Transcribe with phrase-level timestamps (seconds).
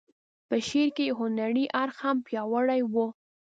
[0.47, 2.95] په شعر کې یې هنري اړخ هم پیاوړی و.